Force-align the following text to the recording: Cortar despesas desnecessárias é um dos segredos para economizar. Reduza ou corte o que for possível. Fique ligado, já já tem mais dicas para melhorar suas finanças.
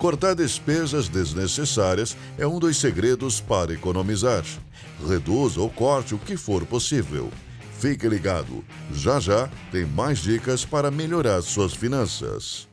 Cortar 0.00 0.34
despesas 0.34 1.10
desnecessárias 1.10 2.16
é 2.38 2.46
um 2.46 2.58
dos 2.58 2.78
segredos 2.78 3.38
para 3.38 3.74
economizar. 3.74 4.42
Reduza 5.06 5.60
ou 5.60 5.68
corte 5.68 6.14
o 6.14 6.18
que 6.18 6.38
for 6.38 6.64
possível. 6.64 7.30
Fique 7.78 8.08
ligado, 8.08 8.64
já 8.94 9.20
já 9.20 9.50
tem 9.70 9.84
mais 9.84 10.20
dicas 10.20 10.64
para 10.64 10.90
melhorar 10.90 11.42
suas 11.42 11.74
finanças. 11.74 12.69